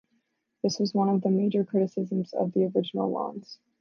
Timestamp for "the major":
1.21-1.63